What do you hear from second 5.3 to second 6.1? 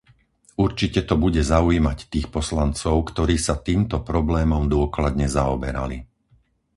zaoberali.